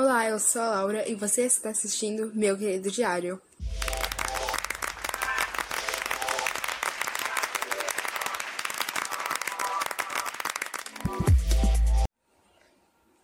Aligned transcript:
Olá, 0.00 0.28
eu 0.28 0.38
sou 0.38 0.62
a 0.62 0.70
Laura 0.70 1.08
e 1.08 1.16
você 1.16 1.42
está 1.42 1.70
assistindo 1.70 2.30
Meu 2.32 2.56
Querido 2.56 2.88
Diário. 2.88 3.42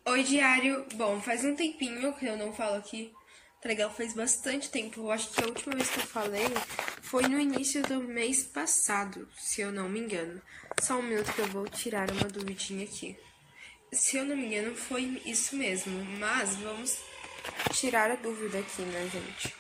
Oi, 0.04 0.24
Diário. 0.24 0.84
Bom, 0.96 1.20
faz 1.20 1.44
um 1.44 1.54
tempinho 1.54 2.12
que 2.14 2.26
eu 2.26 2.36
não 2.36 2.52
falo 2.52 2.74
aqui. 2.74 3.12
Tá 3.62 3.68
legal? 3.68 3.88
Faz 3.94 4.12
bastante 4.12 4.68
tempo. 4.68 5.02
Eu 5.02 5.12
acho 5.12 5.30
que 5.30 5.44
a 5.44 5.46
última 5.46 5.76
vez 5.76 5.88
que 5.88 6.00
eu 6.00 6.06
falei 6.06 6.48
foi 7.02 7.28
no 7.28 7.38
início 7.38 7.84
do 7.84 8.00
mês 8.00 8.42
passado, 8.42 9.28
se 9.38 9.60
eu 9.60 9.70
não 9.70 9.88
me 9.88 10.00
engano. 10.00 10.42
Só 10.82 10.98
um 10.98 11.02
minuto 11.02 11.32
que 11.32 11.40
eu 11.40 11.46
vou 11.46 11.68
tirar 11.68 12.10
uma 12.10 12.26
duvidinha 12.26 12.84
aqui. 12.84 13.16
Se 13.94 14.16
eu 14.16 14.24
não 14.24 14.36
me 14.36 14.46
engano, 14.46 14.74
foi 14.74 15.22
isso 15.24 15.56
mesmo. 15.56 16.04
Mas 16.18 16.56
vamos 16.56 16.98
tirar 17.72 18.10
a 18.10 18.16
dúvida 18.16 18.58
aqui, 18.58 18.82
né, 18.82 19.08
gente? 19.08 19.54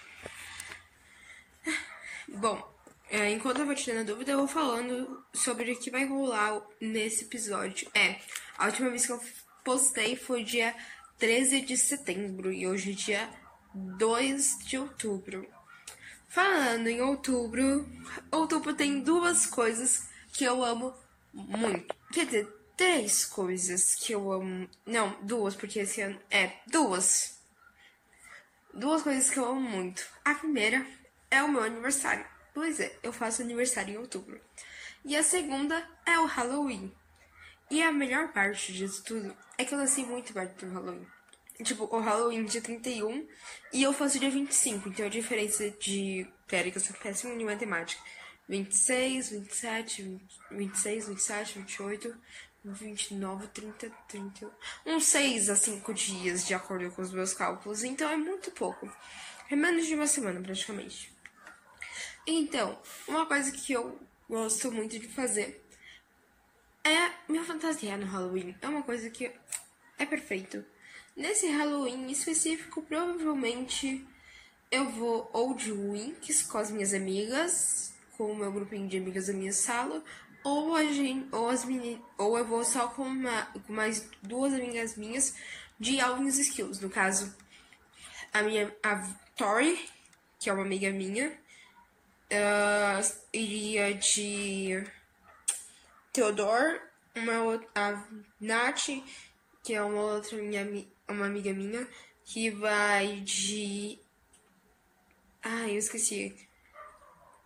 Bom, 2.28 2.74
é, 3.08 3.30
enquanto 3.30 3.60
eu 3.60 3.66
vou 3.66 3.74
tirando 3.74 4.00
a 4.00 4.12
dúvida, 4.12 4.32
eu 4.32 4.38
vou 4.38 4.48
falando 4.48 5.24
sobre 5.32 5.70
o 5.70 5.78
que 5.78 5.90
vai 5.90 6.04
rolar 6.04 6.60
nesse 6.80 7.24
episódio. 7.24 7.88
É, 7.94 8.18
a 8.58 8.66
última 8.66 8.90
vez 8.90 9.06
que 9.06 9.12
eu 9.12 9.20
postei 9.62 10.16
foi 10.16 10.42
dia 10.42 10.74
13 11.18 11.60
de 11.60 11.76
setembro 11.76 12.52
e 12.52 12.66
hoje 12.66 12.90
é 12.90 12.94
dia 12.94 13.30
2 13.72 14.58
de 14.64 14.78
outubro. 14.78 15.46
Falando 16.28 16.88
em 16.88 17.00
outubro, 17.00 17.88
outubro 18.32 18.74
tem 18.74 19.00
duas 19.00 19.46
coisas 19.46 20.08
que 20.32 20.44
eu 20.44 20.64
amo 20.64 20.92
muito. 21.32 21.94
Quer 22.12 22.26
dizer, 22.26 22.63
três 22.76 23.24
coisas 23.24 23.94
que 23.94 24.12
eu 24.12 24.32
amo. 24.32 24.68
Não, 24.86 25.16
duas, 25.22 25.54
porque 25.54 25.80
esse 25.80 26.00
ano. 26.00 26.20
É, 26.30 26.52
duas. 26.66 27.38
Duas 28.72 29.02
coisas 29.02 29.30
que 29.30 29.38
eu 29.38 29.44
amo 29.44 29.60
muito. 29.60 30.06
A 30.24 30.34
primeira 30.34 30.86
é 31.30 31.42
o 31.42 31.48
meu 31.48 31.62
aniversário. 31.62 32.24
Pois 32.52 32.78
é, 32.80 32.96
eu 33.02 33.12
faço 33.12 33.42
aniversário 33.42 33.94
em 33.94 33.98
outubro. 33.98 34.40
E 35.04 35.16
a 35.16 35.22
segunda 35.22 35.86
é 36.06 36.18
o 36.18 36.26
Halloween. 36.26 36.92
E 37.70 37.82
a 37.82 37.92
melhor 37.92 38.32
parte 38.32 38.72
disso 38.72 39.02
tudo 39.04 39.36
é 39.58 39.64
que 39.64 39.74
eu 39.74 39.78
nasci 39.78 40.04
muito 40.04 40.32
perto 40.32 40.66
do 40.66 40.72
Halloween. 40.72 41.06
Tipo, 41.62 41.84
o 41.84 42.00
Halloween 42.00 42.44
dia 42.44 42.60
31 42.60 43.26
e 43.72 43.82
eu 43.82 43.92
faço 43.92 44.18
dia 44.18 44.30
25. 44.30 44.88
Então 44.88 45.06
a 45.06 45.08
diferença 45.08 45.70
de. 45.70 46.26
Pera, 46.48 46.70
que 46.70 46.78
eu 46.78 46.82
sou 46.82 46.96
péssimo 46.96 47.32
em 47.32 47.44
matemática. 47.44 48.02
26, 48.48 49.30
27, 49.30 50.20
26, 50.50 51.08
27, 51.08 51.58
28, 51.60 52.16
29, 52.64 53.48
30, 53.48 53.90
31. 54.08 54.50
Uns 54.86 55.04
6 55.06 55.50
a 55.50 55.56
5 55.56 55.92
dias, 55.92 56.46
de 56.46 56.54
acordo 56.54 56.90
com 56.90 57.02
os 57.02 57.12
meus 57.12 57.34
cálculos. 57.34 57.84
Então 57.84 58.08
é 58.10 58.16
muito 58.16 58.50
pouco. 58.50 58.90
É 59.50 59.56
menos 59.56 59.86
de 59.86 59.94
uma 59.94 60.06
semana, 60.06 60.40
praticamente. 60.40 61.12
Então, 62.26 62.80
uma 63.06 63.26
coisa 63.26 63.52
que 63.52 63.72
eu 63.72 64.00
gosto 64.28 64.72
muito 64.72 64.98
de 64.98 65.08
fazer 65.08 65.62
é 66.82 67.10
minha 67.28 67.44
fantasia 67.44 67.96
no 67.96 68.06
Halloween. 68.06 68.56
É 68.62 68.68
uma 68.68 68.82
coisa 68.82 69.10
que 69.10 69.30
é 69.98 70.06
perfeito. 70.06 70.64
Nesse 71.14 71.46
Halloween 71.48 72.10
específico, 72.10 72.82
provavelmente 72.82 74.06
eu 74.70 74.90
vou 74.90 75.30
ou 75.32 75.54
de 75.54 75.70
Winx 75.70 76.42
com 76.42 76.58
as 76.58 76.70
minhas 76.70 76.92
amigas, 76.92 77.94
com 78.16 78.32
o 78.32 78.36
meu 78.36 78.50
grupinho 78.50 78.88
de 78.88 78.96
amigas 78.96 79.26
da 79.26 79.32
minha 79.32 79.52
sala, 79.52 80.02
ou 80.44 80.76
a 80.76 80.84
gente, 80.84 81.26
ou 81.34 81.48
as 81.48 81.64
meni, 81.64 82.00
ou 82.18 82.38
eu 82.38 82.44
vou 82.44 82.62
só 82.62 82.88
com, 82.88 83.02
uma, 83.02 83.46
com 83.66 83.72
mais 83.72 84.08
duas 84.22 84.52
amigas 84.52 84.96
minhas 84.96 85.34
de 85.80 86.00
Alvin's 86.00 86.38
Skills. 86.38 86.80
No 86.80 86.90
caso, 86.90 87.34
a 88.32 88.42
minha 88.42 88.74
a 88.82 89.02
Tori, 89.36 89.88
que 90.38 90.50
é 90.50 90.52
uma 90.52 90.62
amiga 90.62 90.90
minha, 90.90 91.32
uh, 92.30 93.18
iria 93.32 93.94
de 93.94 94.84
Theodore, 96.12 96.80
uma 97.16 97.42
outra, 97.42 97.68
a 97.74 98.04
Nath, 98.40 98.86
que 99.62 99.74
é 99.74 99.82
uma 99.82 100.02
outra 100.02 100.36
minha 100.36 100.86
uma 101.08 101.26
amiga 101.26 101.52
minha, 101.52 101.86
que 102.24 102.50
vai 102.50 103.20
de. 103.20 103.98
Ah, 105.42 105.68
eu 105.68 105.78
esqueci. 105.78 106.34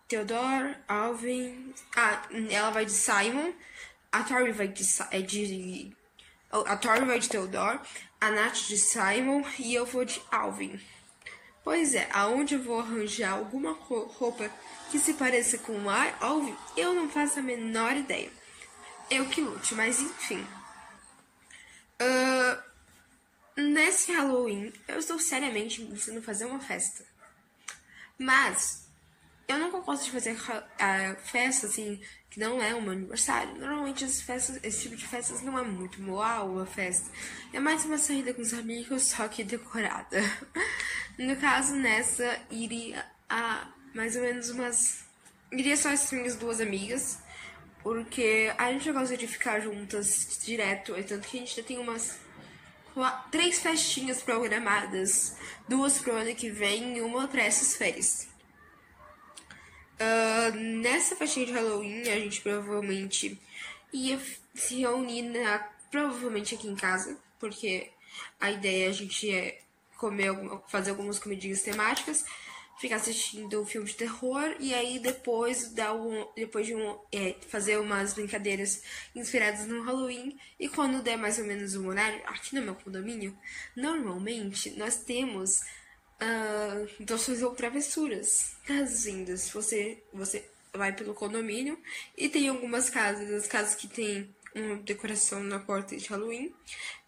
Theodore, 0.08 0.76
Alvin. 0.88 1.74
Ah, 1.94 2.22
ela 2.50 2.70
vai 2.70 2.84
de 2.84 2.92
Simon. 2.92 3.52
A 4.10 4.22
Tori 4.22 4.52
vai 4.52 4.68
de. 4.68 4.82
É 5.10 5.20
de 5.20 5.96
a 6.50 6.76
Tori 6.76 7.04
vai 7.04 7.18
de 7.18 7.28
Theodore. 7.28 7.80
A 8.20 8.30
Nath 8.30 8.66
de 8.66 8.78
Simon. 8.78 9.44
E 9.58 9.74
eu 9.74 9.84
vou 9.84 10.04
de 10.04 10.20
Alvin. 10.30 10.80
Pois 11.62 11.94
é, 11.94 12.08
aonde 12.12 12.54
eu 12.54 12.62
vou 12.62 12.80
arranjar 12.80 13.32
alguma 13.32 13.72
roupa 13.72 14.50
que 14.90 14.98
se 14.98 15.12
pareça 15.14 15.58
com 15.58 15.72
o 15.72 15.90
Alvin, 16.20 16.56
eu 16.74 16.94
não 16.94 17.10
faço 17.10 17.40
a 17.40 17.42
menor 17.42 17.94
ideia. 17.94 18.30
Eu 19.10 19.28
que 19.28 19.42
lute, 19.42 19.74
mas 19.74 20.00
enfim. 20.00 20.46
Uh, 22.00 22.68
Nesse 23.58 24.12
Halloween, 24.12 24.72
eu 24.86 25.00
estou 25.00 25.18
seriamente 25.18 25.84
pensando 25.84 26.22
fazer 26.22 26.44
uma 26.44 26.60
festa. 26.60 27.04
Mas, 28.16 28.87
eu 29.48 29.58
nunca 29.58 29.80
gosto 29.80 30.04
de 30.04 30.10
fazer 30.10 30.36
a 30.78 31.14
festa 31.16 31.66
assim, 31.66 31.98
que 32.28 32.38
não 32.38 32.62
é 32.62 32.74
um 32.74 32.90
aniversário. 32.90 33.56
Normalmente, 33.56 34.04
as 34.04 34.20
festas, 34.20 34.60
esse 34.62 34.82
tipo 34.82 34.96
de 34.96 35.06
festas 35.06 35.40
não 35.40 35.58
é 35.58 35.62
muito 35.62 36.02
uau, 36.10 36.52
uma 36.52 36.66
festa. 36.66 37.10
É 37.52 37.58
mais 37.58 37.82
uma 37.86 37.96
saída 37.96 38.34
com 38.34 38.42
os 38.42 38.52
amigos, 38.52 39.04
só 39.04 39.26
que 39.26 39.42
decorada. 39.42 40.20
No 41.18 41.34
caso, 41.34 41.74
nessa, 41.74 42.38
iria 42.48 43.04
a 43.28 43.66
mais 43.92 44.14
ou 44.14 44.22
menos 44.22 44.50
umas. 44.50 45.04
Iria 45.50 45.76
só 45.76 45.88
as 45.88 46.12
minhas 46.12 46.36
duas 46.36 46.60
amigas. 46.60 47.18
Porque 47.82 48.54
a 48.56 48.70
gente 48.70 48.92
gosta 48.92 49.16
de 49.16 49.26
ficar 49.26 49.58
juntas 49.58 50.38
direto. 50.44 50.94
É 50.94 51.02
tanto 51.02 51.26
que 51.26 51.36
a 51.36 51.40
gente 51.40 51.56
já 51.56 51.62
tem 51.64 51.76
umas 51.78 52.20
três 53.32 53.58
festinhas 53.58 54.22
programadas, 54.22 55.36
duas 55.68 55.98
pro 55.98 56.16
ano 56.16 56.34
que 56.36 56.50
vem 56.50 56.98
e 56.98 57.00
uma 57.00 57.26
para 57.26 57.42
essas 57.42 57.76
férias. 57.76 58.27
Uh, 60.00 60.56
nessa 60.80 61.16
festinha 61.16 61.46
de 61.46 61.52
Halloween, 61.52 62.02
a 62.02 62.18
gente 62.20 62.40
provavelmente 62.40 63.38
ia 63.92 64.20
se 64.54 64.76
reunir 64.76 65.22
na, 65.22 65.58
provavelmente 65.90 66.54
aqui 66.54 66.68
em 66.68 66.76
casa, 66.76 67.18
porque 67.38 67.90
a 68.40 68.50
ideia 68.50 68.86
é 68.86 68.88
a 68.88 68.92
gente 68.92 69.30
é 69.30 69.60
comer, 69.96 70.32
fazer 70.68 70.90
algumas 70.90 71.18
comidinhas 71.18 71.62
temáticas 71.62 72.24
ficar 72.78 72.96
assistindo 72.96 73.60
um 73.60 73.66
filme 73.66 73.88
de 73.88 73.94
terror 73.94 74.54
e 74.60 74.72
aí 74.72 75.00
depois 75.00 75.72
dar 75.72 75.94
um, 75.94 76.26
depois 76.36 76.64
de 76.64 76.74
um, 76.74 76.96
é, 77.12 77.34
fazer 77.48 77.76
umas 77.78 78.14
brincadeiras 78.14 78.82
inspiradas 79.14 79.66
no 79.66 79.82
Halloween 79.82 80.38
e 80.58 80.68
quando 80.68 81.02
der 81.02 81.18
mais 81.18 81.38
ou 81.38 81.44
menos 81.44 81.74
um 81.74 81.88
horário 81.88 82.22
aqui 82.26 82.54
no 82.54 82.62
meu 82.62 82.76
condomínio 82.76 83.36
normalmente 83.76 84.70
nós 84.70 84.96
temos 84.96 85.60
uh, 86.20 87.04
doces 87.04 87.42
ou 87.42 87.54
travessuras 87.54 88.56
casas 88.66 89.50
você 89.50 90.02
você 90.12 90.44
vai 90.72 90.92
pelo 90.92 91.14
condomínio 91.14 91.78
e 92.16 92.28
tem 92.28 92.48
algumas 92.48 92.90
casas 92.90 93.30
as 93.32 93.46
casas 93.46 93.74
que 93.74 93.88
tem 93.88 94.34
uma 94.54 94.76
decoração 94.76 95.42
na 95.42 95.58
porta 95.58 95.96
de 95.96 96.06
Halloween 96.08 96.54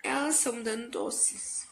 elas 0.02 0.36
são 0.36 0.62
dando 0.62 0.90
doces 0.90 1.70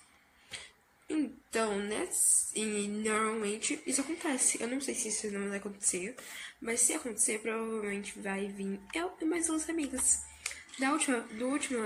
então, 1.09 1.79
né? 1.79 2.07
E 2.55 2.87
normalmente 2.89 3.81
isso 3.87 4.03
acontece. 4.03 4.61
Eu 4.61 4.69
não 4.69 4.81
sei 4.81 4.95
se 4.95 5.09
isso 5.09 5.31
não 5.31 5.49
vai 5.49 5.57
acontecer, 5.57 6.15
mas 6.61 6.81
se 6.81 6.93
acontecer, 6.93 7.39
provavelmente 7.39 8.19
vai 8.21 8.49
vir 8.49 8.79
eu 8.95 9.11
e 9.21 9.25
mais 9.25 9.47
duas 9.47 9.69
amigas. 9.71 10.23
Da 10.79 10.93
última, 10.93 11.21
do 11.21 11.49
último 11.49 11.79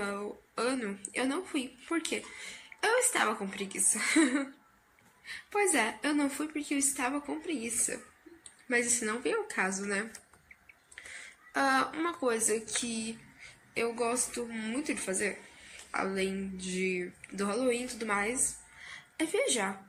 ano, 0.57 0.99
eu 1.13 1.25
não 1.25 1.45
fui. 1.45 1.73
Por 1.87 2.01
quê? 2.01 2.23
Eu 2.81 2.97
estava 2.99 3.35
com 3.35 3.47
preguiça. 3.47 3.99
pois 5.51 5.73
é, 5.75 5.99
eu 6.03 6.13
não 6.13 6.29
fui 6.29 6.47
porque 6.47 6.73
eu 6.73 6.77
estava 6.77 7.21
com 7.21 7.39
preguiça. 7.39 8.01
Mas 8.67 8.87
isso 8.87 9.05
não 9.05 9.21
veio 9.21 9.37
ao 9.37 9.43
caso, 9.45 9.85
né? 9.85 10.09
Uh, 11.55 11.97
uma 11.97 12.13
coisa 12.13 12.59
que 12.59 13.19
eu 13.75 13.93
gosto 13.93 14.45
muito 14.47 14.93
de 14.93 14.99
fazer, 14.99 15.39
além 15.91 16.49
de 16.57 17.11
do 17.31 17.45
Halloween 17.45 17.83
e 17.83 17.87
tudo 17.87 18.05
mais, 18.05 18.57
é 19.19 19.25
viajar. 19.25 19.83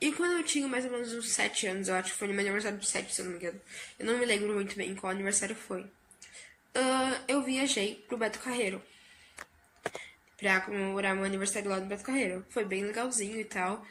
E 0.00 0.10
quando 0.12 0.32
eu 0.32 0.42
tinha 0.42 0.66
mais 0.66 0.84
ou 0.84 0.90
menos 0.90 1.12
uns 1.12 1.30
7 1.30 1.66
anos, 1.68 1.88
eu 1.88 1.94
acho 1.94 2.12
que 2.12 2.18
foi 2.18 2.28
no 2.28 2.34
meu 2.34 2.42
aniversário 2.42 2.78
de 2.78 2.88
7, 2.88 3.14
se 3.14 3.20
eu 3.20 3.26
não 3.26 3.32
me 3.32 3.38
engano. 3.38 3.60
Eu 3.98 4.06
não 4.06 4.18
me 4.18 4.24
lembro 4.24 4.52
muito 4.54 4.74
bem 4.74 4.94
qual 4.96 5.12
aniversário 5.12 5.54
foi. 5.54 5.82
Uh, 5.82 7.14
eu 7.28 7.42
viajei 7.42 8.04
pro 8.08 8.16
Beto 8.16 8.40
Carreiro. 8.40 8.82
Pra 10.36 10.60
comemorar 10.62 11.14
meu 11.14 11.24
aniversário 11.24 11.70
lá 11.70 11.78
no 11.78 11.86
Beto 11.86 12.02
Carreiro. 12.02 12.44
Foi 12.50 12.64
bem 12.64 12.82
legalzinho 12.82 13.38
e 13.38 13.44
tal. 13.44 13.86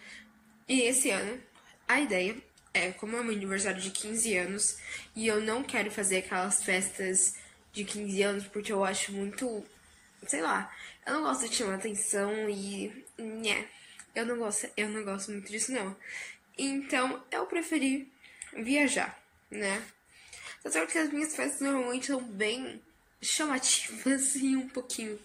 E 0.67 0.81
esse 0.81 1.09
ano, 1.09 1.41
a 1.87 1.99
ideia 1.99 2.35
é, 2.73 2.91
como 2.91 3.17
é 3.17 3.23
meu 3.23 3.33
aniversário 3.33 3.81
de 3.81 3.91
15 3.91 4.37
anos, 4.37 4.77
e 5.15 5.27
eu 5.27 5.41
não 5.41 5.63
quero 5.63 5.91
fazer 5.91 6.19
aquelas 6.19 6.63
festas 6.63 7.35
de 7.73 7.83
15 7.83 8.23
anos 8.23 8.47
porque 8.47 8.71
eu 8.71 8.83
acho 8.83 9.11
muito. 9.11 9.63
Sei 10.27 10.41
lá. 10.41 10.73
Eu 11.05 11.15
não 11.15 11.23
gosto 11.23 11.49
de 11.49 11.55
chamar 11.55 11.75
atenção 11.75 12.49
e. 12.49 13.05
Né. 13.17 13.67
Eu 14.13 14.25
não 14.25 14.37
gosto, 14.37 14.69
eu 14.75 14.89
não 14.89 15.03
gosto 15.03 15.31
muito 15.31 15.49
disso 15.49 15.71
não. 15.71 15.95
Então, 16.57 17.23
eu 17.31 17.45
preferi 17.45 18.11
viajar, 18.53 19.17
né? 19.49 19.83
Só 20.67 20.85
que 20.85 20.97
as 20.97 21.11
minhas 21.11 21.35
festas 21.35 21.61
normalmente 21.61 22.07
são 22.07 22.21
bem 22.21 22.81
chamativas 23.21 24.35
e 24.41 24.55
um 24.55 24.67
pouquinho 24.69 25.19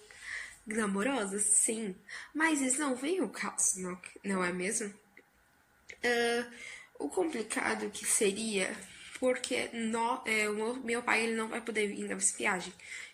glamorosas, 0.66 1.42
sim. 1.42 1.94
Mas 2.34 2.60
isso 2.60 2.80
não 2.80 2.94
vem 2.94 3.20
o 3.20 3.28
caso, 3.28 3.80
não, 3.80 4.00
não 4.24 4.44
é 4.44 4.52
mesmo? 4.52 4.92
Uh, 6.04 6.50
o 6.98 7.08
complicado 7.08 7.90
que 7.90 8.06
seria 8.06 8.74
porque 9.18 9.70
no, 9.72 10.22
é, 10.26 10.48
o 10.48 10.74
meu 10.76 11.02
pai 11.02 11.24
ele 11.24 11.36
não 11.36 11.48
vai 11.48 11.60
poder 11.60 11.90
ir 11.90 12.08
nessa 12.08 12.36
viagem. 12.36 12.72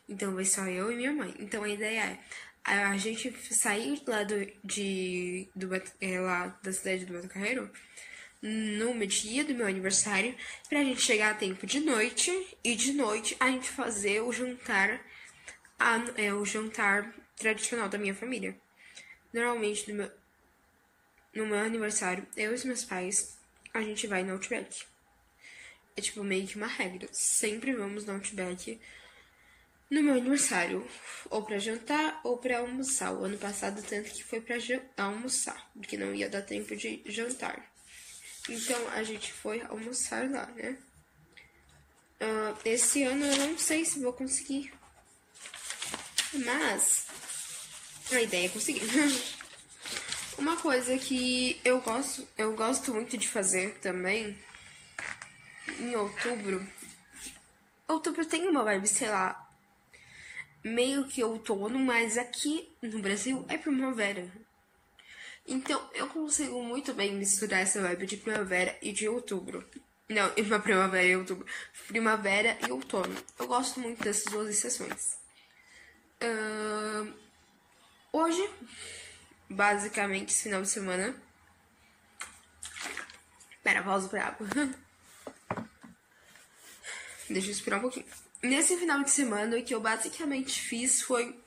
Então 0.08 0.34
vai 0.34 0.44
só 0.44 0.66
eu 0.66 0.90
e 0.92 0.96
minha 0.96 1.12
mãe. 1.12 1.34
Então 1.38 1.62
a 1.62 1.68
ideia 1.68 2.18
é 2.66 2.74
a 2.74 2.96
gente 2.96 3.32
sair 3.54 4.02
lá 4.06 4.22
do, 4.24 4.46
de, 4.64 5.48
do, 5.54 5.68
é, 6.00 6.20
lá 6.20 6.58
da 6.62 6.72
cidade 6.72 7.04
do 7.04 7.12
Beto 7.12 7.28
Carreiro 7.28 7.70
no 8.40 9.06
dia 9.06 9.44
do 9.44 9.54
meu 9.54 9.66
aniversário 9.68 10.34
pra 10.68 10.82
gente 10.82 11.00
chegar 11.00 11.30
a 11.30 11.34
tempo 11.34 11.64
de 11.64 11.78
noite 11.78 12.30
e 12.64 12.74
de 12.74 12.92
noite 12.92 13.36
a 13.38 13.48
gente 13.48 13.68
fazer 13.68 14.20
o 14.20 14.32
jantar 14.32 15.00
a, 15.78 16.02
é, 16.16 16.34
o 16.34 16.44
jantar 16.44 17.14
tradicional 17.36 17.88
da 17.88 17.98
minha 17.98 18.14
família. 18.14 18.56
Normalmente 19.32 19.90
no 19.90 19.98
meu, 19.98 20.10
no 21.34 21.46
meu 21.46 21.58
aniversário, 21.58 22.26
eu 22.36 22.52
e 22.52 22.54
os 22.54 22.64
meus 22.64 22.84
pais, 22.84 23.38
a 23.72 23.80
gente 23.80 24.06
vai 24.06 24.22
no 24.22 24.32
Outback. 24.32 24.84
É 25.96 26.00
tipo 26.00 26.22
meio 26.24 26.46
que 26.46 26.56
uma 26.56 26.66
regra. 26.66 27.08
Sempre 27.12 27.72
vamos 27.72 28.04
no 28.04 28.14
Outback 28.14 28.80
no 29.92 30.02
meu 30.02 30.14
aniversário, 30.14 30.88
ou 31.28 31.42
para 31.42 31.58
jantar 31.58 32.18
ou 32.24 32.38
para 32.38 32.60
almoçar. 32.60 33.12
O 33.12 33.24
ano 33.24 33.36
passado 33.36 33.82
tanto 33.82 34.10
que 34.10 34.24
foi 34.24 34.40
para 34.40 34.56
almoçar, 34.96 35.70
porque 35.74 35.98
não 35.98 36.14
ia 36.14 36.30
dar 36.30 36.40
tempo 36.40 36.74
de 36.74 37.02
jantar. 37.04 37.70
Então 38.48 38.88
a 38.88 39.02
gente 39.02 39.30
foi 39.30 39.60
almoçar 39.60 40.30
lá, 40.30 40.46
né? 40.46 40.78
Uh, 42.20 42.56
esse 42.64 43.02
ano 43.02 43.26
eu 43.26 43.36
não 43.36 43.58
sei 43.58 43.84
se 43.84 44.00
vou 44.00 44.14
conseguir, 44.14 44.72
mas 46.32 47.06
a 48.10 48.22
ideia 48.22 48.46
é 48.46 48.48
conseguir. 48.48 48.82
Uma 50.38 50.56
coisa 50.56 50.96
que 50.98 51.60
eu 51.64 51.80
gosto, 51.80 52.26
eu 52.38 52.54
gosto 52.54 52.92
muito 52.94 53.16
de 53.16 53.28
fazer 53.28 53.78
também 53.80 54.36
em 55.78 55.94
outubro. 55.94 56.66
Outubro 57.86 58.24
tem 58.24 58.48
uma 58.48 58.64
vibe, 58.64 58.86
sei 58.86 59.08
lá, 59.08 59.50
meio 60.64 61.06
que 61.06 61.22
outono, 61.22 61.78
mas 61.78 62.16
aqui 62.16 62.68
no 62.80 63.00
Brasil 63.00 63.44
é 63.48 63.58
primavera. 63.58 64.30
Então 65.46 65.90
eu 65.92 66.06
consigo 66.08 66.62
muito 66.62 66.94
bem 66.94 67.12
misturar 67.14 67.60
essa 67.60 67.82
vibe 67.82 68.06
de 68.06 68.16
primavera 68.16 68.76
e 68.80 68.92
de 68.92 69.08
outubro. 69.08 69.64
Não, 70.08 70.30
uma 70.36 70.60
primavera 70.60 71.04
e 71.04 71.16
outubro. 71.16 71.46
Primavera 71.88 72.58
e 72.66 72.70
outono. 72.70 73.14
Eu 73.38 73.46
gosto 73.46 73.80
muito 73.80 74.02
dessas 74.02 74.30
duas 74.30 74.48
estações. 74.48 75.18
Uh, 76.22 77.12
hoje, 78.12 78.48
basicamente, 79.52 80.30
esse 80.30 80.44
final 80.44 80.62
de 80.62 80.68
semana. 80.68 81.14
Pera, 83.62 83.82
pausa 83.82 84.08
pra 84.08 84.26
água. 84.26 84.48
Deixa 87.30 87.48
eu 87.48 87.52
esperar 87.52 87.78
um 87.78 87.82
pouquinho. 87.82 88.06
Nesse 88.42 88.76
final 88.76 89.02
de 89.04 89.10
semana, 89.10 89.56
o 89.56 89.62
que 89.62 89.74
eu 89.74 89.80
basicamente 89.80 90.60
fiz 90.60 91.02
foi 91.02 91.40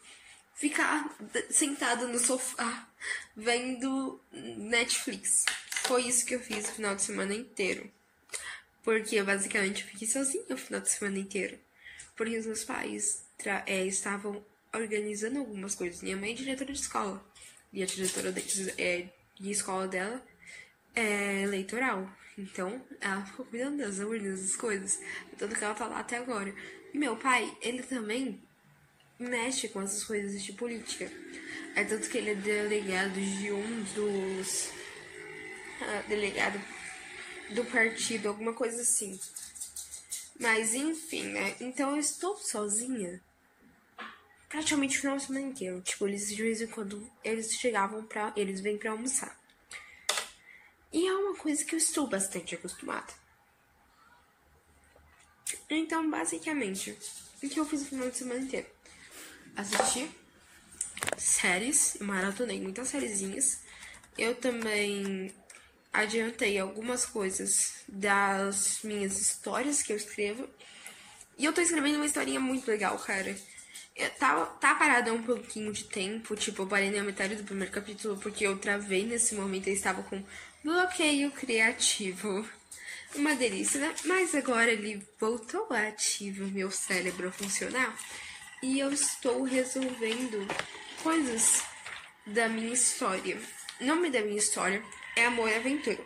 ficar 0.56 1.13
sentada 1.50 2.07
no 2.07 2.18
sofá 2.18 2.88
vendo 3.36 4.19
Netflix. 4.31 5.44
Foi 5.84 6.04
isso 6.04 6.25
que 6.25 6.34
eu 6.36 6.40
fiz 6.40 6.69
o 6.69 6.74
final 6.74 6.96
de 6.96 7.01
semana 7.01 7.34
inteiro. 7.34 7.92
Porque 8.84 9.16
eu 9.16 9.25
basicamente 9.25 9.84
fiquei 9.84 10.08
sozinha 10.08 10.46
o 10.50 10.58
final 10.58 10.80
de 10.80 10.90
semana 10.90 11.19
inteiro. 11.19 11.60
Porque 12.16 12.38
os 12.38 12.46
meus 12.46 12.63
pais 12.63 13.25
é, 13.66 13.86
estavam 13.86 14.44
organizando 14.74 15.40
algumas 15.40 15.75
coisas. 15.75 16.01
Minha 16.01 16.18
mãe 16.18 16.31
é 16.31 16.36
diretora 16.36 16.72
de 16.72 16.80
escola. 16.80 17.24
E 17.75 17.83
a 17.83 17.86
diretora 17.86 18.31
de, 18.31 18.74
é, 18.81 19.10
de 19.38 19.51
escola 19.51 19.86
dela 19.86 20.25
é 20.95 21.42
eleitoral. 21.42 22.10
Então, 22.38 22.81
ela 23.01 23.25
ficou 23.25 23.45
cuidando 23.45 23.80
das 23.80 24.00
urnas, 24.00 24.42
das 24.42 24.56
coisas. 24.56 24.98
Tanto 25.38 25.54
que 25.54 25.63
ela 25.63 25.75
tá 25.75 25.86
lá 25.86 26.00
até 26.00 26.16
agora. 26.16 26.56
E 26.94 26.98
meu 26.98 27.18
pai, 27.18 27.54
ele 27.62 27.83
também 27.83 28.42
mexe 29.19 29.68
com 29.68 29.81
essas 29.81 30.06
coisas 30.06 30.42
de 30.42 30.54
política. 30.54 31.12
É 31.75 31.83
tanto 31.83 32.10
que 32.10 32.18
ele 32.18 32.30
é 32.30 32.36
delegado 32.36 33.19
de 33.19 33.51
um 33.51 33.83
dos. 33.94 34.69
Uh, 35.81 36.07
delegado 36.07 36.57
do 37.50 37.66
partido, 37.66 38.30
alguma 38.30 38.54
coisa 38.54 38.81
assim. 38.81 39.19
Mas 40.39 40.74
enfim, 40.74 41.24
né? 41.24 41.57
Então 41.60 41.92
eu 41.92 41.98
estou 41.98 42.38
sozinha 42.38 43.22
praticamente 44.50 44.98
o 44.98 45.02
final 45.02 45.18
de 45.18 45.24
semana 45.24 45.48
inteiro. 45.48 45.82
Tipo, 45.82 46.08
eles 46.08 46.28
de 46.28 46.42
vez 46.42 46.62
em 46.62 46.68
quando 46.68 47.10
eles 47.24 47.54
chegavam 47.54 48.04
pra. 48.06 48.34
Eles 48.36 48.62
vêm 48.62 48.78
pra 48.78 48.92
almoçar. 48.92 49.40
E 50.92 51.08
é 51.08 51.14
uma 51.14 51.36
coisa 51.36 51.64
que 51.66 51.76
eu 51.76 51.80
estou 51.80 52.08
bastante 52.08 52.56
acostumada. 52.56 53.14
Então, 55.70 56.10
basicamente, 56.10 56.98
o 57.44 57.50
que 57.50 57.60
eu 57.60 57.66
fiz 57.66 57.82
o 57.82 57.86
final 57.86 58.10
de 58.10 58.18
semana 58.18 58.42
inteiro? 58.42 58.68
Assisti 59.56 60.10
séries, 61.18 61.98
maratonei 62.00 62.62
muitas 62.62 62.90
sériezinhas. 62.90 63.60
Eu 64.18 64.36
também 64.36 65.34
adiantei 65.92 66.58
algumas 66.58 67.06
coisas 67.06 67.74
das 67.88 68.80
minhas 68.84 69.20
histórias 69.20 69.82
que 69.82 69.94
eu 69.94 69.98
escrevo. 69.98 70.48
E 71.38 71.46
eu 71.46 71.54
tô 71.54 71.62
escrevendo 71.62 71.96
uma 71.96 72.06
historinha 72.06 72.40
muito 72.40 72.68
legal, 72.68 72.98
cara. 73.00 73.36
Eu 73.96 74.10
tá, 74.12 74.46
tá 74.46 74.76
parada 74.76 75.14
um 75.14 75.24
pouquinho 75.24 75.72
de 75.72 75.86
tempo, 75.86 76.36
tipo, 76.36 76.64
eu 76.64 76.68
parei 76.68 76.92
na 76.92 77.02
metade 77.02 77.36
do 77.36 77.46
primeiro 77.46 77.72
capítulo 77.72 78.18
porque 78.18 78.46
eu 78.46 78.58
travei 78.58 79.06
nesse 79.06 79.36
momento, 79.36 79.68
eu 79.68 79.74
estava 79.74 80.04
com 80.04 80.22
bloqueio 80.64 81.32
criativo 81.32 82.46
uma 83.16 83.36
delícia, 83.36 83.80
né? 83.80 83.96
Mas 84.06 84.36
agora 84.36 84.72
ele 84.72 85.02
voltou 85.20 85.68
ativo, 85.72 86.46
meu 86.48 86.70
cérebro 86.70 87.30
a 87.30 87.32
funcionar. 87.32 87.98
E 88.62 88.80
eu 88.80 88.92
estou 88.92 89.44
resolvendo 89.44 90.46
coisas 91.02 91.64
da 92.26 92.48
minha 92.48 92.74
história. 92.74 93.40
Nome 93.80 94.10
da 94.10 94.22
minha 94.22 94.38
história 94.38 94.84
é 95.16 95.26
Amor 95.26 95.50
e 95.50 95.56
Aventura. 95.56 96.00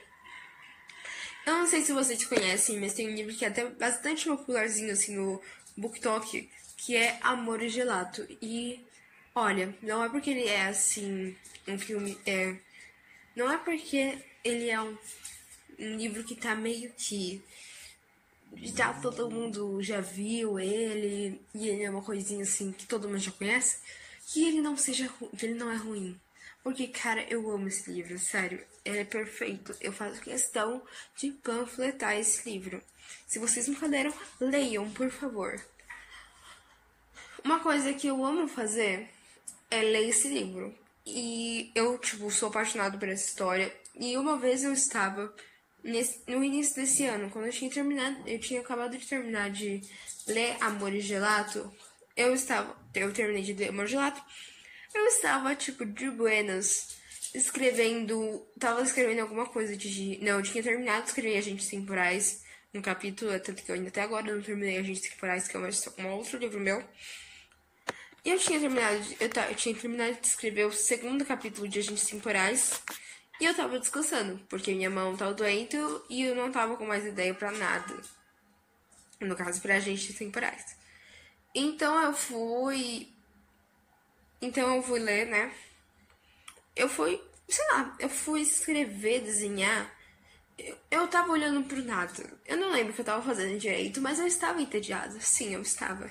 Eu 1.45 1.53
não 1.53 1.67
sei 1.67 1.81
se 1.81 1.93
vocês 1.93 2.23
conhecem, 2.25 2.79
mas 2.79 2.93
tem 2.93 3.09
um 3.09 3.15
livro 3.15 3.35
que 3.35 3.45
é 3.45 3.47
até 3.47 3.65
bastante 3.65 4.25
popularzinho 4.25 4.91
assim 4.91 5.15
no 5.15 5.41
BookTok, 5.75 6.49
que 6.79 6.95
é 6.95 7.19
Amor 7.21 7.61
e 7.61 7.69
Gelato. 7.69 8.27
E 8.41 8.83
olha, 9.35 9.75
não 9.81 10.03
é 10.03 10.09
porque 10.09 10.29
ele 10.31 10.47
é 10.47 10.67
assim 10.67 11.35
um 11.67 11.77
filme, 11.77 12.17
é 12.25 12.55
não 13.35 13.51
é 13.51 13.57
porque 13.57 14.17
ele 14.43 14.69
é 14.69 14.81
um 14.81 14.97
um 15.79 15.95
livro 15.95 16.23
que 16.23 16.35
tá 16.35 16.53
meio 16.53 16.91
que. 16.97 17.41
Já 18.57 18.93
todo 18.93 19.29
mundo 19.29 19.81
já 19.81 20.01
viu 20.01 20.59
ele, 20.59 21.39
e 21.53 21.67
ele 21.69 21.83
é 21.83 21.89
uma 21.89 22.01
coisinha 22.01 22.43
assim 22.43 22.71
que 22.71 22.87
todo 22.87 23.07
mundo 23.07 23.19
já 23.19 23.31
conhece, 23.31 23.77
que 24.27 24.43
ele 24.43 24.59
não 24.59 24.75
seja 24.75 25.09
que 25.37 25.45
ele 25.45 25.53
não 25.53 25.71
é 25.71 25.75
ruim. 25.75 26.19
Porque, 26.63 26.87
cara, 26.87 27.23
eu 27.29 27.49
amo 27.49 27.67
esse 27.67 27.89
livro, 27.89 28.17
sério. 28.19 28.65
Ele 28.83 28.99
é 28.99 29.05
perfeito. 29.05 29.75
Eu 29.79 29.93
faço 29.93 30.19
questão 30.19 30.81
de 31.15 31.31
panfletar 31.31 32.17
esse 32.17 32.49
livro. 32.49 32.81
Se 33.27 33.39
vocês 33.39 33.67
nunca 33.67 33.87
leram, 33.87 34.13
leiam, 34.39 34.89
por 34.91 35.09
favor. 35.09 35.61
Uma 37.43 37.59
coisa 37.59 37.93
que 37.93 38.07
eu 38.07 38.23
amo 38.23 38.47
fazer 38.47 39.09
é 39.69 39.81
ler 39.81 40.09
esse 40.09 40.27
livro. 40.27 40.73
E 41.05 41.71
eu, 41.73 41.97
tipo, 41.97 42.29
sou 42.29 42.49
apaixonado 42.49 42.97
por 42.97 43.07
essa 43.07 43.27
história. 43.27 43.73
E 43.95 44.17
uma 44.17 44.37
vez 44.37 44.63
eu 44.63 44.73
estava 44.73 45.33
Nesse, 45.83 46.19
no 46.27 46.43
início 46.43 46.75
desse 46.75 47.05
ano, 47.05 47.29
quando 47.29 47.45
eu 47.45 47.53
tinha 47.53 47.71
terminado, 47.71 48.17
eu 48.27 48.37
tinha 48.37 48.59
acabado 48.59 48.97
de 48.97 49.07
terminar 49.07 49.49
de 49.49 49.81
ler 50.27 50.57
Amor 50.59 50.93
e 50.93 50.99
Gelato, 50.99 51.73
eu 52.17 52.33
estava, 52.33 52.75
eu 52.93 53.13
terminei 53.13 53.43
de 53.43 53.53
ler 53.53 53.69
Amor 53.69 53.85
e 53.85 53.87
Gelato, 53.87 54.21
eu 54.93 55.05
estava, 55.05 55.55
tipo, 55.55 55.85
de 55.85 56.11
buenas, 56.11 56.97
escrevendo, 57.33 58.45
tava 58.59 58.81
escrevendo 58.81 59.21
alguma 59.21 59.45
coisa 59.45 59.75
de, 59.77 60.19
não, 60.21 60.39
eu 60.39 60.43
tinha 60.43 60.61
terminado 60.61 61.03
de 61.03 61.09
escrever 61.09 61.37
Agentes 61.37 61.69
Temporais 61.69 62.43
no 62.73 62.81
capítulo, 62.81 63.39
tanto 63.39 63.63
que 63.63 63.71
eu 63.71 63.75
ainda 63.75 63.87
até 63.87 64.01
agora 64.01 64.35
não 64.35 64.41
terminei 64.41 64.77
Agentes 64.77 65.09
Temporais, 65.09 65.47
que 65.47 65.55
é 65.55 65.59
uma, 65.59 65.69
um 65.99 66.11
outro 66.17 66.37
livro 66.37 66.59
meu, 66.59 66.83
e 68.29 68.31
eu 68.31 68.37
tinha 68.37 68.59
terminado, 68.59 68.99
de, 68.99 69.17
eu, 69.19 69.29
eu 69.49 69.55
tinha 69.55 69.75
terminado 69.75 70.13
de 70.21 70.27
escrever 70.27 70.67
o 70.67 70.71
segundo 70.71 71.25
capítulo 71.25 71.67
de 71.67 71.79
Agentes 71.79 72.07
Temporais, 72.07 72.79
e 73.41 73.45
eu 73.45 73.55
tava 73.55 73.79
descansando, 73.79 74.39
porque 74.47 74.71
minha 74.71 74.89
mão 74.89 75.17
tava 75.17 75.33
doente 75.33 75.75
e 76.09 76.21
eu 76.21 76.35
não 76.35 76.51
tava 76.51 76.77
com 76.77 76.85
mais 76.85 77.03
ideia 77.05 77.33
para 77.33 77.51
nada. 77.51 77.95
No 79.19 79.35
caso, 79.35 79.59
pra 79.61 79.77
agentes 79.77 80.15
temporais. 80.15 80.77
Então 81.55 82.01
eu 82.03 82.13
fui. 82.13 83.09
Então 84.41 84.75
eu 84.75 84.83
fui 84.83 84.99
ler, 84.99 85.25
né? 85.25 85.51
Eu 86.75 86.87
fui 86.87 87.21
sei 87.47 87.65
lá, 87.71 87.95
eu 87.99 88.09
fui 88.09 88.41
escrever, 88.41 89.21
desenhar. 89.21 89.91
Eu, 90.57 90.77
eu 90.91 91.07
tava 91.07 91.31
olhando 91.31 91.67
pro 91.67 91.83
nada. 91.83 92.37
Eu 92.45 92.57
não 92.57 92.71
lembro 92.71 92.91
o 92.91 92.95
que 92.95 93.01
eu 93.01 93.05
tava 93.05 93.23
fazendo 93.23 93.57
direito, 93.59 93.99
mas 94.01 94.19
eu 94.19 94.27
estava 94.27 94.61
entediada. 94.61 95.19
Sim, 95.19 95.55
eu 95.55 95.61
estava. 95.61 96.09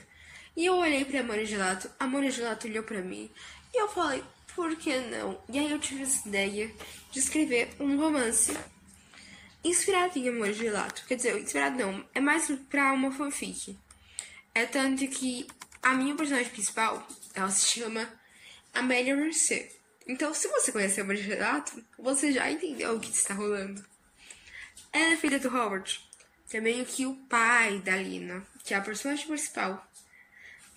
E 0.58 0.66
eu 0.66 0.74
olhei 0.74 1.04
pra 1.04 1.20
Amor 1.20 1.38
Gelato, 1.44 1.88
a 2.00 2.04
Amor 2.04 2.28
Gelato 2.32 2.66
olhou 2.66 2.82
pra 2.82 3.00
mim. 3.00 3.30
E 3.72 3.80
eu 3.80 3.88
falei, 3.88 4.24
por 4.56 4.74
que 4.74 4.98
não? 5.02 5.40
E 5.48 5.56
aí 5.56 5.70
eu 5.70 5.78
tive 5.78 6.02
essa 6.02 6.28
ideia 6.28 6.68
de 7.12 7.20
escrever 7.20 7.70
um 7.78 7.96
romance 7.96 8.52
inspirado 9.62 10.18
em 10.18 10.28
Amor 10.28 10.52
Gelato. 10.52 11.04
Quer 11.06 11.14
dizer, 11.14 11.40
inspirado 11.40 11.78
não, 11.78 12.04
é 12.12 12.18
mais 12.18 12.50
pra 12.68 12.92
uma 12.92 13.12
fanfic. 13.12 13.78
É 14.52 14.66
tanto 14.66 15.06
que 15.06 15.46
a 15.80 15.94
minha 15.94 16.16
personagem 16.16 16.50
principal, 16.50 17.06
ela 17.36 17.50
se 17.50 17.64
chama 17.64 18.12
Amélia 18.74 19.14
Mercer. 19.14 19.70
Então, 20.08 20.34
se 20.34 20.48
você 20.48 20.72
conhece 20.72 21.00
Amor 21.00 21.14
Gelato, 21.14 21.80
você 21.96 22.32
já 22.32 22.50
entendeu 22.50 22.96
o 22.96 23.00
que 23.00 23.12
está 23.12 23.32
rolando. 23.32 23.86
Ela 24.92 25.12
é 25.12 25.16
filha 25.16 25.38
do 25.38 25.56
Howard, 25.56 26.00
que 26.48 26.56
é 26.56 26.60
meio 26.60 26.84
que 26.84 27.06
o 27.06 27.14
pai 27.28 27.78
da 27.78 27.94
Lina, 27.94 28.44
que 28.64 28.74
é 28.74 28.76
a 28.76 28.80
personagem 28.80 29.24
principal. 29.24 29.87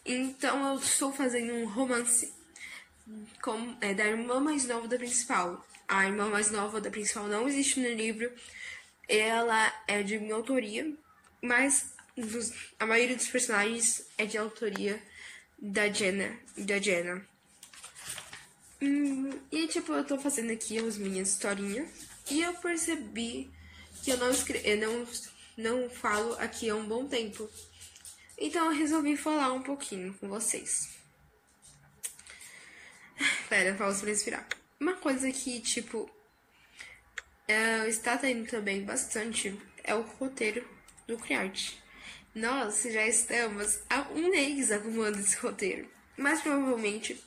Então 0.06 0.74
eu 0.74 0.80
estou 0.80 1.12
fazendo 1.14 1.54
um 1.54 1.68
romance 1.68 2.34
com, 3.42 3.76
é, 3.82 3.94
da 3.94 4.06
irmã 4.06 4.40
mais 4.40 4.66
nova 4.66 4.88
da 4.88 4.98
principal. 4.98 5.66
A 5.88 6.06
irmã 6.06 6.30
mais 6.30 6.52
nova 6.52 6.80
da 6.80 6.90
principal 6.90 7.28
não 7.28 7.48
existe 7.48 7.80
no 7.80 7.90
livro. 7.90 8.32
Ela 9.08 9.72
é 9.88 10.02
de 10.02 10.18
minha 10.18 10.36
autoria, 10.36 10.92
mas 11.42 11.94
a 12.80 12.86
maioria 12.86 13.16
dos 13.16 13.28
personagens 13.28 14.06
é 14.18 14.26
de 14.26 14.38
autoria 14.38 15.02
da 15.60 15.90
Jenna. 15.90 16.38
Da 16.58 16.80
Jenna. 16.80 17.26
Hum, 18.82 19.30
e 19.52 19.68
tipo, 19.68 19.94
eu 19.94 20.04
tô 20.04 20.18
fazendo 20.18 20.52
aqui 20.52 20.80
as 20.80 20.98
minhas 20.98 21.30
historinhas. 21.30 21.90
E 22.30 22.42
eu 22.42 22.54
percebi 22.56 23.52
que 24.04 24.12
eu 24.12 24.18
não, 24.18 24.32
escre 24.32 24.62
eu 24.64 24.78
não, 24.78 25.08
não 25.58 25.90
falo 25.90 26.34
aqui 26.40 26.70
há 26.70 26.76
um 26.76 26.88
bom 26.88 27.08
tempo. 27.08 27.50
Então 28.44 28.66
eu 28.66 28.72
resolvi 28.72 29.16
falar 29.16 29.54
um 29.54 29.62
pouquinho 29.62 30.16
com 30.16 30.28
vocês. 30.28 30.90
Pera, 33.48 33.76
pausa 33.76 34.00
pra 34.00 34.10
respirar. 34.10 34.48
Uma 34.80 34.96
coisa 34.96 35.32
que, 35.32 35.62
tipo, 35.62 36.10
é, 37.48 37.88
está 37.88 38.18
tendo 38.18 38.50
também 38.50 38.84
bastante 38.84 39.56
é 39.84 39.94
o 39.94 40.02
roteiro 40.02 40.68
do 41.06 41.20
Criarte. 41.20 41.80
Nós 42.34 42.82
já 42.82 43.06
estamos 43.06 43.80
há 43.88 44.08
um 44.10 44.32
mês 44.32 44.72
arrumando 44.72 45.20
esse 45.20 45.38
roteiro. 45.38 45.88
Mas 46.18 46.42
provavelmente 46.42 47.24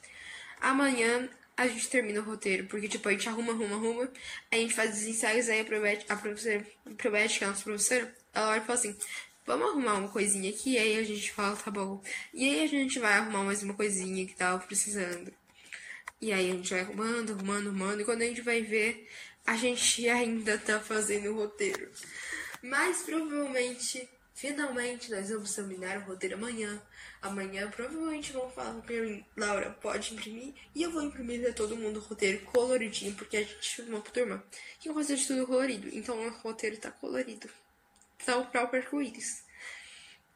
amanhã 0.61 1.29
a 1.57 1.69
gente 1.69 1.89
termina 1.91 2.23
o 2.23 2.25
roteiro, 2.25 2.67
porque 2.67 2.89
tipo, 2.89 3.09
a 3.09 3.13
gente 3.13 3.29
arruma, 3.29 3.53
arruma, 3.53 3.77
arruma, 3.77 4.11
a 4.51 4.57
gente 4.57 4.75
faz 4.75 4.97
os 4.97 5.05
ensaios, 5.05 5.49
aí 5.49 5.61
a 5.61 5.65
Probete, 5.65 6.07
a 6.09 6.17
professora, 6.17 6.67
a 6.85 6.95
Probete, 6.95 7.39
que 7.39 7.45
é 7.45 7.47
a 7.47 7.51
nossa 7.51 7.63
professora, 7.63 8.13
ela 8.33 8.51
olha 8.51 8.63
fala 8.63 8.79
assim, 8.81 8.97
vamos 9.47 9.69
arrumar 9.71 9.95
uma 9.95 10.09
coisinha 10.09 10.51
aqui, 10.51 10.73
e 10.73 10.79
aí 10.79 10.99
a 10.99 11.03
gente 11.03 11.33
fala, 11.33 11.57
tá 11.57 11.71
bom. 11.71 12.03
E 12.33 12.49
aí 12.49 12.65
a 12.65 12.67
gente 12.67 12.99
vai 12.99 13.13
arrumar 13.15 13.45
mais 13.45 13.63
uma 13.63 13.75
coisinha 13.75 14.27
que 14.27 14.35
tava 14.35 14.65
precisando. 14.65 15.33
E 16.21 16.33
aí 16.33 16.51
a 16.51 16.55
gente 16.55 16.71
vai 16.71 16.81
arrumando, 16.81 17.33
arrumando, 17.33 17.69
arrumando, 17.69 18.01
e 18.01 18.05
quando 18.05 18.23
a 18.23 18.27
gente 18.27 18.41
vai 18.41 18.63
ver, 18.63 19.09
a 19.47 19.57
gente 19.57 20.09
ainda 20.09 20.59
tá 20.59 20.81
fazendo 20.81 21.31
o 21.31 21.37
roteiro. 21.37 21.91
Mas 22.63 23.03
provavelmente, 23.03 24.09
finalmente, 24.35 25.11
nós 25.11 25.29
vamos 25.29 25.55
terminar 25.55 25.99
o 25.99 26.05
roteiro 26.05 26.37
amanhã. 26.37 26.83
Amanhã 27.21 27.71
provavelmente 27.71 28.33
vão 28.33 28.51
falar 28.51 28.81
pra 28.83 28.97
mim, 28.97 29.25
Laura, 29.37 29.71
pode 29.81 30.15
imprimir? 30.15 30.55
E 30.75 30.83
eu 30.83 30.91
vou 30.91 31.03
imprimir 31.03 31.43
pra 31.43 31.53
todo 31.53 31.77
mundo 31.77 31.99
o 31.99 32.03
roteiro 32.03 32.41
coloridinho, 32.47 33.15
porque 33.15 33.37
a 33.39 33.43
gente 33.43 33.83
uma 33.83 34.01
turma 34.01 34.45
que 34.79 34.93
gosta 34.93 35.17
de 35.17 35.27
tudo 35.27 35.47
colorido. 35.47 35.89
Então 35.93 36.19
o 36.19 36.31
roteiro 36.31 36.77
tá 36.77 36.91
colorido 36.91 37.49
para 38.25 38.65
o 38.65 38.77
arco-íris. 38.77 39.45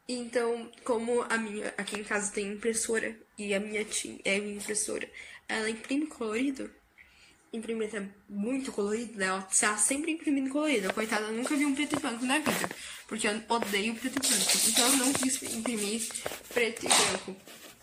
Então, 0.09 0.71
como 0.85 1.23
a 1.23 1.37
minha 1.37 1.75
aqui 1.77 2.01
em 2.01 2.05
casa 2.05 2.33
tem 2.33 2.53
impressora 2.53 3.15
e 3.37 3.55
a 3.55 3.61
minha 3.61 3.85
tia 3.85 4.19
é 4.25 4.39
minha 4.39 4.57
impressora, 4.57 5.11
ela 5.47 5.69
imprime 5.69 6.07
colorido, 6.07 6.71
imprime 7.53 7.91
muito 8.29 8.73
colorido, 8.73 9.19
né? 9.19 9.27
Ela 9.27 9.47
está 9.51 9.77
sempre 9.77 10.13
imprimindo 10.13 10.51
colorido. 10.51 10.93
Coitada, 10.95 11.27
eu 11.27 11.33
nunca 11.33 11.55
vi 11.55 11.67
um 11.67 11.75
preto 11.75 11.97
e 11.97 12.01
branco 12.01 12.25
na 12.25 12.39
vida, 12.39 12.69
porque 13.07 13.29
eu 13.29 13.43
odeio 13.49 13.95
preto 13.97 14.17
e 14.17 14.29
branco. 14.29 14.53
Então 14.69 14.89
eu 14.89 14.97
não 14.97 15.13
quis 15.13 15.43
imprimir 15.43 16.09
preto 16.55 16.87
e 16.87 16.89
branco. 16.89 17.37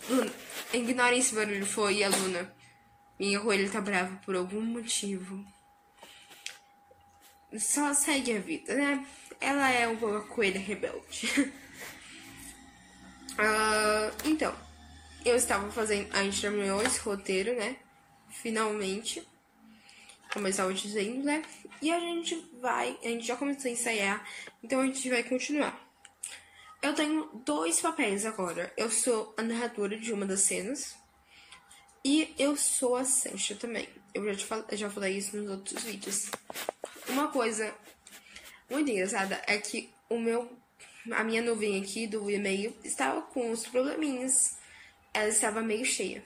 Luna, 0.10 0.34
ignorem 0.74 1.20
esse 1.20 1.34
barulho, 1.34 1.66
foi 1.66 2.04
a 2.04 2.10
Luna. 2.10 2.54
Minha 3.20 3.40
coelha 3.40 3.70
tá 3.70 3.82
brava 3.82 4.16
por 4.26 4.36
algum 4.36 4.62
motivo. 4.62 5.46
Só 7.58 7.94
segue 7.94 8.36
a 8.36 8.40
vida, 8.40 8.76
né? 8.76 9.06
Ela 9.46 9.70
é 9.70 9.88
uma 9.88 10.22
coelha 10.22 10.60
rebelde. 10.60 11.30
uh, 13.34 14.12
então, 14.26 14.56
eu 15.24 15.36
estava 15.36 15.72
fazendo. 15.72 16.12
A 16.16 16.24
gente 16.24 16.42
terminou 16.42 16.82
esse 16.82 17.00
roteiro, 17.00 17.56
né? 17.56 17.76
Finalmente. 18.30 19.26
Como 20.34 20.48
eu 20.48 20.50
estava 20.50 20.74
dizendo, 20.74 21.24
né? 21.24 21.44
E 21.80 21.92
a 21.92 22.00
gente 22.00 22.36
vai. 22.60 22.98
A 23.04 23.08
gente 23.08 23.28
já 23.28 23.36
começou 23.36 23.70
a 23.70 23.72
ensaiar, 23.72 24.28
então 24.64 24.82
a 24.82 24.86
gente 24.86 25.08
vai 25.10 25.24
continuar. 25.24 25.80
Eu 26.82 26.94
tenho 26.94 27.30
dois 27.46 27.80
papéis 27.80 28.26
agora. 28.26 28.74
Eu 28.76 28.90
sou 28.90 29.34
a 29.38 29.44
narradora 29.44 29.98
de 29.98 30.12
uma 30.12 30.26
das 30.26 30.42
cenas. 30.42 30.96
E 32.04 32.34
eu 32.38 32.58
sou 32.58 32.96
a 32.96 33.06
Sancha 33.06 33.56
também. 33.56 33.88
Eu 34.14 34.26
já, 34.26 34.36
te 34.36 34.46
fal 34.46 34.66
já 34.72 34.90
falei 34.90 35.18
isso 35.18 35.38
nos 35.38 35.50
outros 35.50 35.84
vídeos. 35.84 36.30
Uma 37.10 37.28
coisa 37.30 37.74
muito 38.70 38.90
engraçada 38.90 39.42
é 39.48 39.58
que 39.58 39.90
o 40.10 40.20
meu, 40.20 40.52
a 41.12 41.24
minha 41.24 41.42
nuvem 41.42 41.82
aqui 41.82 42.08
do 42.08 42.30
e-mail 42.30 42.76
estava 42.84 43.22
com 43.22 43.52
uns 43.52 43.66
probleminhas. 43.68 44.58
Ela 45.14 45.30
estava 45.30 45.62
meio 45.62 45.86
cheia. 45.86 46.24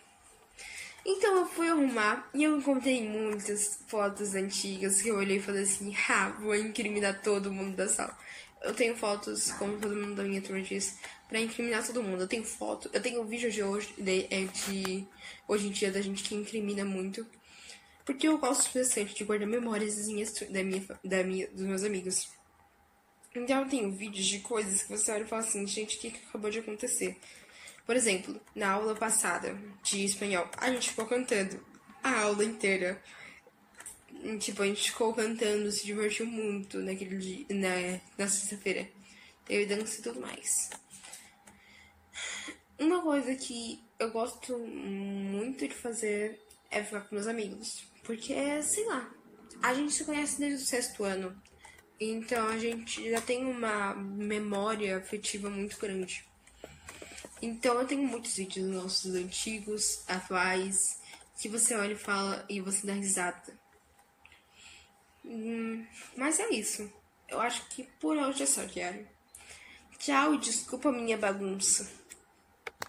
Então 1.05 1.37
eu 1.37 1.45
fui 1.45 1.69
arrumar 1.69 2.29
e 2.33 2.43
eu 2.43 2.57
encontrei 2.57 3.07
muitas 3.07 3.79
fotos 3.87 4.35
antigas 4.35 5.01
que 5.01 5.09
eu 5.09 5.17
olhei 5.17 5.37
e 5.37 5.41
falei 5.41 5.63
assim, 5.63 5.95
ah, 6.09 6.29
vou 6.39 6.55
incriminar 6.55 7.21
todo 7.21 7.51
mundo 7.51 7.75
da 7.75 7.87
sala. 7.87 8.17
Eu 8.61 8.73
tenho 8.73 8.95
fotos, 8.95 9.51
como 9.53 9.79
todo 9.79 9.95
mundo 9.95 10.15
da 10.15 10.23
minha 10.23 10.41
turma 10.41 10.61
diz, 10.61 10.97
pra 11.29 11.39
incriminar 11.39 11.85
todo 11.85 12.03
mundo. 12.03 12.21
Eu 12.21 12.27
tenho 12.27 12.43
foto, 12.43 12.89
eu 12.91 13.01
tenho 13.01 13.23
vídeo 13.23 13.49
de 13.49 13.63
hoje, 13.63 13.93
de, 13.97 14.27
é 14.29 14.45
de 14.45 15.07
hoje 15.47 15.67
em 15.67 15.71
dia 15.71 15.91
da 15.91 16.01
gente 16.01 16.23
que 16.23 16.35
incrimina 16.35 16.83
muito. 16.83 17.25
Porque 18.09 18.27
eu 18.27 18.39
gosto 18.39 18.75
bastante 18.75 19.13
de 19.13 19.23
guardar 19.23 19.47
memórias 19.47 19.95
da 19.95 20.63
minha, 20.63 20.83
da 21.03 21.23
minha, 21.23 21.47
dos 21.49 21.61
meus 21.61 21.83
amigos. 21.83 22.27
Então 23.35 23.61
eu 23.61 23.69
tenho 23.69 23.91
vídeos 23.91 24.25
de 24.25 24.39
coisas 24.39 24.81
que 24.81 24.89
você 24.89 25.11
olha 25.11 25.21
e 25.21 25.27
fala 25.27 25.43
assim, 25.43 25.67
gente, 25.67 25.95
o 25.95 25.99
que, 25.99 26.09
que 26.09 26.25
acabou 26.27 26.49
de 26.49 26.57
acontecer? 26.57 27.15
Por 27.85 27.95
exemplo, 27.95 28.41
na 28.55 28.71
aula 28.71 28.95
passada 28.95 29.55
de 29.83 30.05
espanhol, 30.05 30.49
a 30.57 30.71
gente 30.71 30.89
ficou 30.89 31.05
cantando 31.05 31.63
a 32.01 32.21
aula 32.21 32.43
inteira. 32.43 32.99
Tipo, 34.39 34.63
a 34.63 34.65
gente 34.65 34.89
ficou 34.89 35.13
cantando, 35.13 35.71
se 35.71 35.85
divertiu 35.85 36.25
muito 36.25 36.79
naquele 36.79 37.15
dia, 37.15 37.45
na, 37.51 38.01
na 38.17 38.27
sexta-feira. 38.27 38.89
Teve 39.45 39.67
dança 39.67 39.99
e 39.99 40.01
tudo 40.01 40.19
mais. 40.19 40.71
Uma 42.79 43.03
coisa 43.03 43.35
que 43.35 43.79
eu 43.99 44.09
gosto 44.09 44.57
muito 44.57 45.67
de 45.67 45.75
fazer 45.75 46.41
é 46.71 46.83
ficar 46.83 47.01
com 47.01 47.13
meus 47.13 47.27
amigos. 47.27 47.87
Porque, 48.09 48.33
sei 48.63 48.87
lá, 48.87 49.07
a 49.61 49.71
gente 49.71 49.93
se 49.93 50.03
conhece 50.03 50.39
desde 50.39 50.63
o 50.63 50.65
sexto 50.65 51.03
ano. 51.03 51.39
Então 51.99 52.47
a 52.47 52.57
gente 52.57 53.07
já 53.07 53.21
tem 53.21 53.45
uma 53.45 53.93
memória 53.93 54.97
afetiva 54.97 55.47
muito 55.47 55.77
grande. 55.77 56.25
Então 57.39 57.79
eu 57.79 57.85
tenho 57.85 58.01
muitos 58.01 58.35
vídeos 58.35 58.67
nossos 58.67 59.13
antigos, 59.13 60.03
atuais, 60.07 60.99
que 61.39 61.47
você 61.47 61.75
olha 61.75 61.93
e 61.93 61.95
fala 61.95 62.43
e 62.49 62.59
você 62.59 62.87
dá 62.87 62.93
risada. 62.93 63.55
Hum, 65.23 65.85
mas 66.17 66.39
é 66.39 66.49
isso. 66.49 66.91
Eu 67.27 67.39
acho 67.39 67.63
que 67.67 67.83
por 67.99 68.17
hoje 68.17 68.41
é 68.41 68.47
só, 68.47 68.63
Diário. 68.63 69.07
Tchau, 69.99 70.35
desculpa 70.35 70.89
a 70.89 70.93
minha 70.93 71.15
bagunça. 71.15 71.87